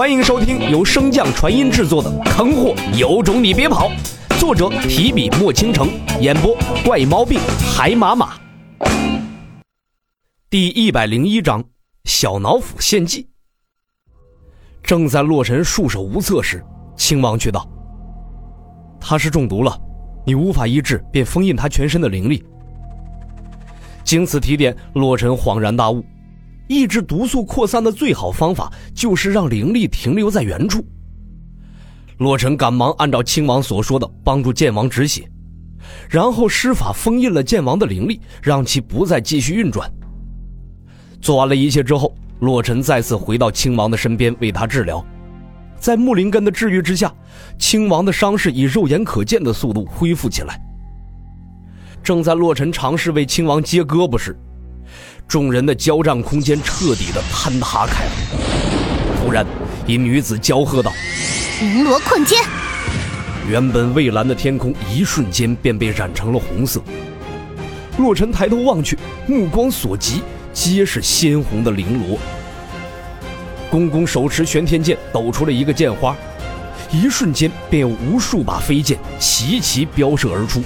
[0.00, 3.90] 欢迎收听由升降传音制作的《坑货有种你别跑》，
[4.40, 5.90] 作者提笔墨倾城，
[6.22, 7.38] 演播怪毛病
[7.70, 8.40] 海马马。
[10.48, 11.62] 第一百零一章：
[12.04, 13.28] 小脑斧献祭。
[14.82, 16.64] 正在洛尘束手无策时，
[16.96, 17.68] 青王却道
[18.98, 19.78] ：“他是中毒了，
[20.24, 22.42] 你无法医治，便封印他全身的灵力。”
[24.02, 26.02] 经此提点，洛尘恍然大悟。
[26.70, 30.86] 抑制毒素扩散的最好方法就是让灵力停留在原处。
[32.18, 35.28] 洛尘赶忙按照亲王所说的帮助剑王止血，
[36.08, 39.90] 然后施法封印了剑王的灵力，让其不再继续运转。
[41.20, 45.04] 做完了一切之后，洛尘再次回到亲王的身边为他治疗。
[45.76, 47.12] 在木灵根的治愈之下，
[47.58, 50.60] 亲王的伤势以肉眼可见的速度恢复起来。
[52.00, 54.38] 正在洛尘尝试为亲王接胳膊时，
[55.28, 58.10] 众人的交战空间彻底的坍塌开了。
[59.22, 59.46] 突然，
[59.86, 60.92] 一女子娇喝道
[61.60, 62.42] ：“绫罗困天！”
[63.48, 66.80] 原本蔚蓝的天空一瞬间便被染成了红色。
[67.98, 72.18] 洛尘抬头望去，目光所及皆是鲜红的绫罗。
[73.70, 76.16] 公公手持玄天剑，抖出了一个剑花，
[76.90, 80.62] 一瞬间便有无数把飞剑齐齐飙射而出，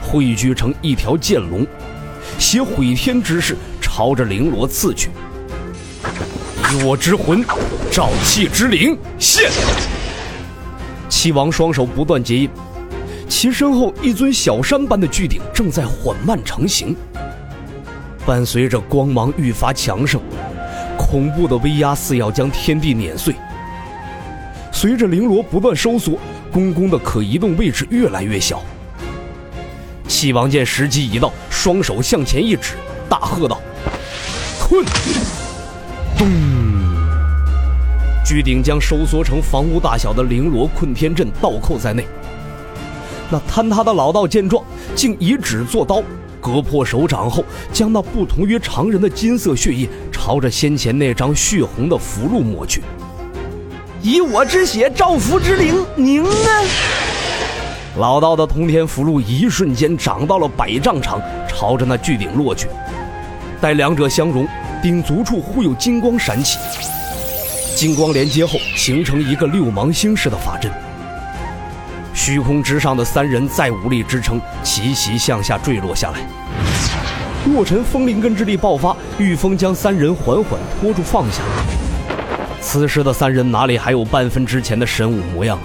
[0.00, 1.66] 汇聚成一条剑龙，
[2.38, 3.56] 携毁天之势。
[3.94, 5.10] 朝着绫罗刺去，
[6.72, 7.44] 以我之魂，
[7.90, 9.50] 沼气之灵现。
[11.10, 12.48] 七王双手不断结印，
[13.28, 16.96] 其身后一尊小山般的巨鼎正在缓慢成型。
[18.24, 20.18] 伴随着光芒愈发强盛，
[20.96, 23.34] 恐怖的威压似要将天地碾碎。
[24.72, 26.18] 随着绫罗不断收缩，
[26.50, 28.62] 宫宫的可移动位置越来越小。
[30.22, 32.74] 七王见时机已到，双手向前一指，
[33.08, 33.60] 大喝道。
[34.56, 34.84] 困！
[36.16, 36.28] 咚！
[38.24, 42.06] 巨鼎将收缩成房屋大小的绫罗困天阵倒扣在内。
[43.30, 46.00] 那坍塌的老道见状，竟以指作刀，
[46.40, 52.80] 割破手掌后，将那不同于常人的金色血液朝着先前那张血红的符箓抹去。
[54.00, 56.62] 以我之血造符之灵，凝啊！
[57.96, 62.68] 老道的通天符箓一瞬间长到了百丈长，朝着那巨鼎落去。
[63.60, 64.46] 待两者相融。
[64.82, 66.58] 鼎足处忽有金光闪起，
[67.76, 70.72] 金光连接后形成一个六芒星式的法阵。
[72.12, 76.18] 虚空之上的三人再无力支撑，齐齐向下坠落下来。
[77.46, 81.42] 洛尘风灵根之力爆发，御风将三人缓缓拖住放下。
[82.60, 85.56] 此时的三人哪里还有半分之前的神武模样？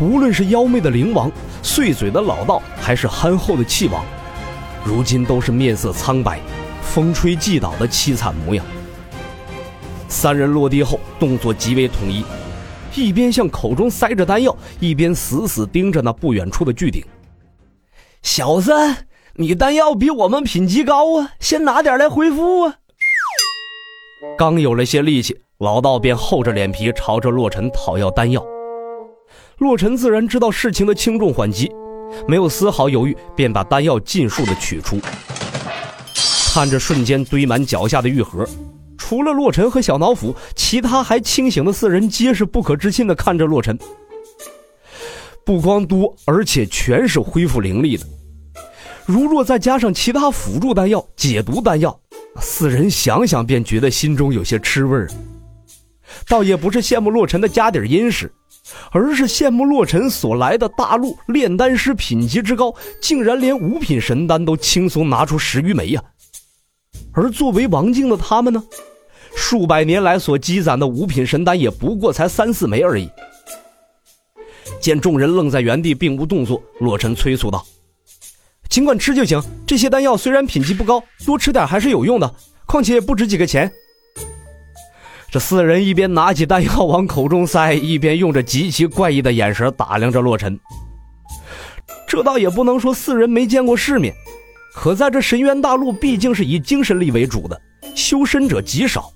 [0.00, 1.30] 无论是妖媚的灵王、
[1.62, 4.04] 碎嘴的老道，还是憨厚的气王，
[4.84, 6.40] 如今都是面色苍白。
[6.82, 8.64] 风吹即倒的凄惨模样。
[10.06, 12.24] 三人落地后，动作极为统一，
[12.94, 17.04] 一边向口中塞着丹药，一边死死盯着那不远处的巨鼎。
[18.22, 18.72] 小子，
[19.34, 22.74] 你丹药比我们品级高啊，先拿点来恢复啊！
[24.38, 28.44] 刚有了些力气，老道便厚着脸皮朝着洛尘讨要丹药。
[29.64, 31.72] 洛尘自然知道事情的轻重缓急，
[32.28, 35.00] 没有丝毫犹豫，便把丹药尽数的取出。
[36.52, 38.46] 看着瞬间堆满脚下的玉盒，
[38.98, 43.78] 除了洛尘和小脑斧，其他还清醒的四人皆是不可置信的看着洛尘。
[45.46, 48.04] 不光多，而且全是恢复灵力的。
[49.06, 51.98] 如若再加上其他辅助丹药、解毒丹药，
[52.38, 55.08] 四人想想便觉得心中有些吃味儿。
[56.28, 58.30] 倒也不是羡慕洛尘的家底殷实，
[58.90, 66.02] 而是羡慕洛尘所来的大陆炼丹师品级之高，竟然连五品神丹都轻松拿出十余枚呀！
[67.12, 68.62] 而作为王境的他们呢，
[69.36, 73.08] 数百年来所积攒的五品神丹也不过才三四枚而已。
[74.80, 77.64] 见众人愣在原地，并无动作，洛尘催促道
[78.68, 82.34] ：“尽管吃就行，这些丹药虽然品级不高，多吃点还是有用的，
[82.66, 83.70] 况且也不值几个钱。”
[85.34, 90.56] 这四人一边拿起丹药往口中塞，一边用着极其怪异的眼神打量着洛尘。
[92.06, 94.14] 这倒也不能说四人没见过世面。
[94.72, 97.60] 可在这神渊大陆，毕竟是以精神力为主的，
[97.96, 99.10] 修身者极少，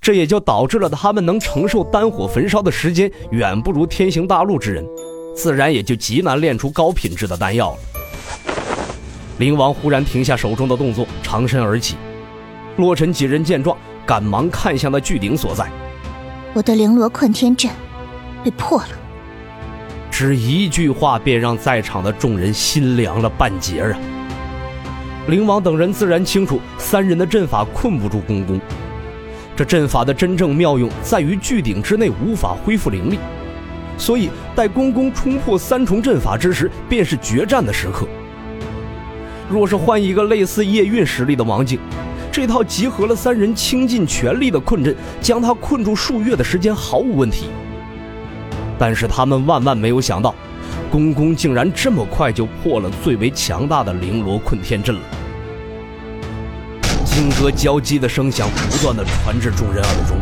[0.00, 4.86] 这也就导致了他们能承受丹火焚烧的时间远不如天行大陆之人，
[5.36, 7.78] 自然也就极难炼出高品质的丹药了。
[9.36, 11.96] 灵王忽然停下手中的动作，长身而起。
[12.78, 15.66] 洛尘几人见状，赶忙看向那巨鼎所在。
[16.54, 17.70] 我的绫罗困天阵
[18.44, 18.88] 被破了。
[20.10, 23.98] 只一句话，便让在场的众人心凉了半截啊！
[25.26, 28.58] 灵王等人自然清楚，三人的阵法困不住公公。
[29.54, 33.18] 这阵法的真正妙用在于巨鼎之内无法恢复灵力，
[33.98, 38.06] 所以待公公冲破三重阵法之时，便是决战的时刻。
[39.50, 41.78] 若是换一个类似叶韵实力的王静，
[42.36, 47.46] 这套集合了三人倾尽全力的困阵，将他困住数月的时间毫无问题。
[48.78, 50.34] 但是他们万万没有想到，
[50.90, 55.00] 公公竟然这么快就破了最为强大的绫罗困天阵了。
[57.06, 60.18] 金戈交击的声响不断的传至众人耳中，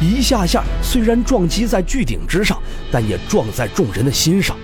[0.00, 2.58] 一下下虽然撞击在巨鼎之上，
[2.90, 4.56] 但也撞在众人的心上。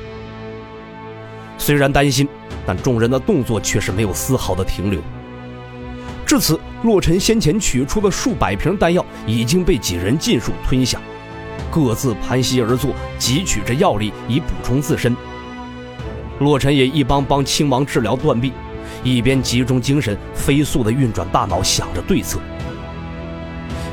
[1.59, 2.27] 虽然担心，
[2.65, 4.99] 但众人的动作却是没有丝毫的停留。
[6.35, 10.99] 至此，洛尘先前取出的数百瓶丹药已经被几人尽数吞下，
[11.71, 12.91] 各自盘膝而坐，
[13.21, 15.15] 汲取着药力以补充自身。
[16.41, 18.53] 洛尘也一帮帮亲王治疗断臂。
[19.05, 22.41] 一边集中精神，飞速的运转大脑，想着对策。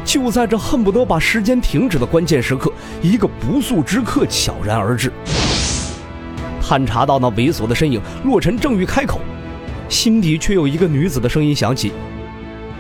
[0.03, 2.73] 就在这恨不得把时间停止的关键时刻，
[3.03, 5.13] 一个不速之客悄然而至。
[6.59, 9.21] 探查到那猥琐的身影，洛尘正欲开口，
[9.87, 11.91] 心底却有一个女子的声音响起：“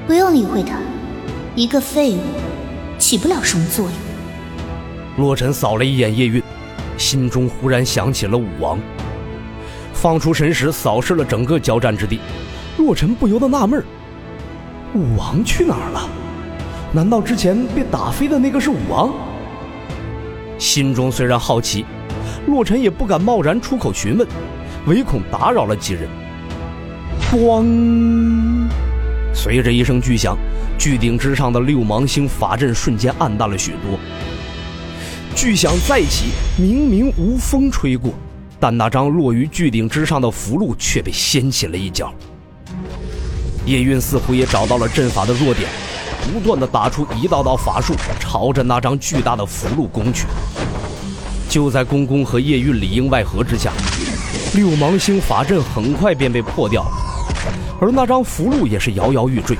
[0.07, 0.77] 不用理会他，
[1.55, 2.19] 一个废物，
[2.97, 3.93] 起不了什么作用。”
[5.17, 6.41] 洛尘扫了一眼叶韵，
[6.97, 8.79] 心中忽然想起了武王。
[9.93, 12.19] 放出神识，扫视了整个交战之地，
[12.77, 13.83] 洛尘不由得纳闷
[14.93, 16.09] 武王去哪儿了？
[16.91, 19.13] 难道之前被打飞的那个是武王？
[20.57, 21.85] 心中虽然好奇，
[22.47, 24.27] 洛尘也不敢贸然出口询问，
[24.87, 26.09] 唯恐打扰了几人。
[27.31, 28.67] 咣！
[29.33, 30.37] 随着一声巨响，
[30.77, 33.99] 巨鼎之上的六芒星法阵瞬间暗淡了许多。
[35.35, 36.25] 巨响再起，
[36.57, 38.13] 明明无风吹过。
[38.59, 42.13] 但那张落于巨鼎之上的符箓却被掀起了一角。
[43.65, 45.67] 叶韵似乎也找到了阵法的弱点，
[46.31, 50.27] 不断的打出一道道法术，朝着那张巨大的符箓攻去。
[51.49, 53.71] 就在公公和叶韵里应外合之下，
[54.53, 56.91] 六芒星法阵很快便被破掉了，
[57.81, 59.57] 而那张符箓也是摇摇欲坠。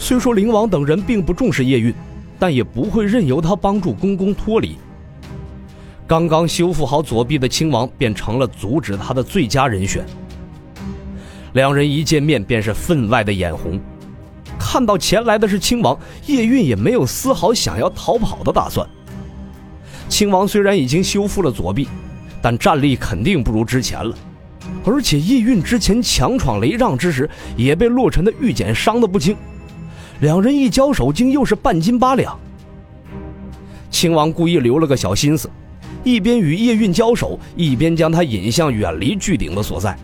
[0.00, 1.94] 虽说灵王等人并不重视叶韵，
[2.36, 4.76] 但也不会任由他帮助公公脱离。
[6.04, 10.04] 刚刚修复好左臂的亲王便成了阻止他的最佳人选。
[11.52, 13.80] 两人一见面便是分外的眼红，
[14.58, 18.84] 看到前来的是亲王，叶韵也没有丝毫想要逃跑的打算。
[20.08, 21.86] 亲王虽然已经修复了左臂，
[22.42, 24.12] 但战力肯定不如之前了，
[24.84, 29.36] 而且叶韵之前强闯雷障之时也被洛尘的玉简伤得不轻，
[30.20, 32.38] 两人一交手竟又是半斤八两。
[33.90, 35.50] 亲王故意留了个小心思。
[36.02, 39.96] 一边与叶韵交手，一边将他引向远离巨鼎的所在。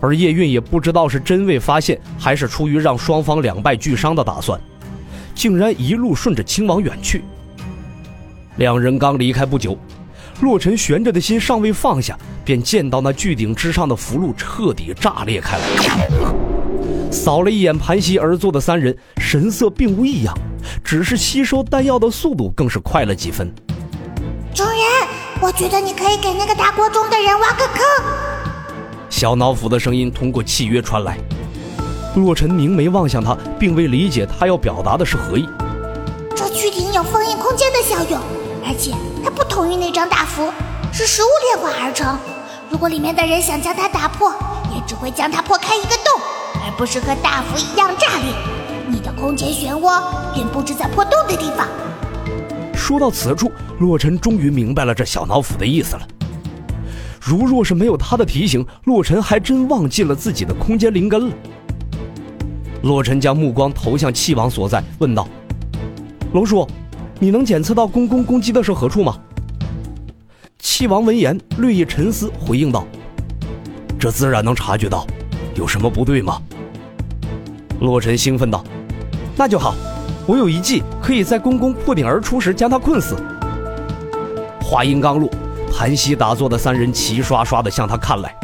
[0.00, 4.58] 而叶韵也不知道是真未发现，还是出于让双方两败俱伤的打算，
[5.34, 7.22] 竟然一路顺着亲王远去。
[8.56, 9.76] 两人刚离开不久，
[10.40, 15.64] 洛尘悬着的心尚未放下，便见到那巨鼎之上的符箓彻底炸裂开来。
[17.10, 20.32] 扫了一眼盘膝而坐的三人，神色并无异样，
[20.84, 23.52] 只是吸收丹药的速度更是快了几分。
[24.54, 24.76] 主人，
[25.40, 27.82] 我觉得你可以给那个大锅中的人挖个坑。
[29.08, 31.18] 小脑斧的声音通过契约传来。
[32.14, 35.48] 洛尘凝眉望向他，并未理解他要表达的是何意。
[36.34, 38.20] 这巨鼎有封印空间的效用，
[38.68, 38.92] 而且
[39.24, 40.52] 它不同于那张大符，
[40.92, 42.18] 是食物炼化而成。
[42.70, 44.30] 如果里面的人想将它打破，
[44.74, 46.20] 也只会将它破开一个洞，
[46.62, 48.34] 而不是和大符一样炸裂。
[48.86, 50.02] 你的空间漩涡
[50.34, 51.66] 便布置在破洞的地方。
[52.74, 56.02] 说到此处，洛尘终于明白了这小脑斧的意思了。
[57.18, 61.34] 如若是没有他的提醒，洛尘还真忘记了自己的空间灵根了。
[62.82, 65.26] 洛尘将目光投向气王所在，问道
[66.32, 66.66] ：“龙叔，
[67.18, 69.18] 你能检测到公公攻击的是何处吗？”
[70.58, 72.84] 气王闻言略一沉思，回应道
[73.98, 75.06] ：“这自然能察觉到，
[75.54, 76.40] 有什么不对吗？”
[77.80, 78.64] 洛尘兴奋道
[79.36, 79.74] ：“那就好。”
[80.26, 83.16] 我有一计，可以在公公破顶而出时将他困死。
[84.60, 85.30] 话音刚落，
[85.72, 88.34] 盘膝打坐的三人齐刷刷地向他看来。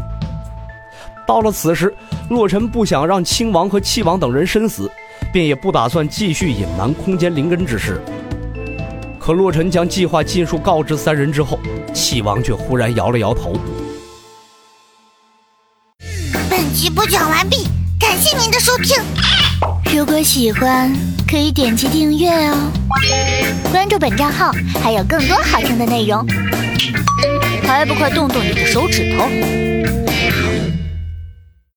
[1.26, 1.94] 到了此时，
[2.30, 4.90] 洛尘不想让亲王和气王等人身死，
[5.30, 8.00] 便也不打算继续隐瞒空间灵根之事。
[9.24, 11.58] 可洛尘将计划尽数告知三人之后，
[11.94, 13.54] 气王却忽然摇了摇头。
[16.50, 17.66] 本集播讲完毕，
[17.98, 19.02] 感谢您的收听。
[19.96, 20.92] 如果喜欢，
[21.26, 22.70] 可以点击订阅哦，
[23.72, 24.52] 关注本账号
[24.82, 26.22] 还有更多好听的内容，
[27.62, 29.24] 还不快动动你的手指头！